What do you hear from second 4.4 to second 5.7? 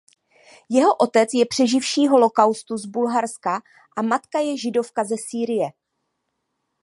Židovka ze Sýrie.